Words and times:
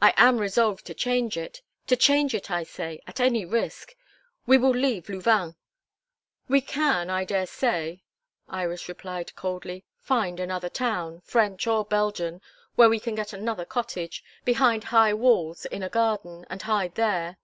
"I 0.00 0.14
am 0.16 0.38
resolved 0.38 0.86
to 0.86 0.94
change 0.94 1.36
it 1.36 1.60
to 1.88 1.96
change 1.96 2.34
it, 2.34 2.52
I 2.52 2.62
say 2.62 3.00
at 3.08 3.18
any 3.18 3.44
risk. 3.44 3.96
We 4.46 4.56
will 4.58 4.70
leave 4.70 5.08
Louvain." 5.08 5.56
"We 6.46 6.60
can, 6.60 7.10
I 7.10 7.24
dare 7.24 7.46
say," 7.46 8.04
Iris 8.48 8.88
replied 8.88 9.34
coldly, 9.34 9.84
"find 9.98 10.38
another 10.38 10.68
town, 10.68 11.20
French 11.22 11.66
or 11.66 11.84
Belgian, 11.84 12.40
where 12.76 12.88
we 12.88 13.00
can 13.00 13.16
get 13.16 13.32
another 13.32 13.64
cottage, 13.64 14.22
behind 14.44 14.84
high 14.84 15.14
walls 15.14 15.64
in 15.64 15.82
a 15.82 15.88
garden, 15.90 16.46
and 16.48 16.62
hide 16.62 16.94
there." 16.94 17.36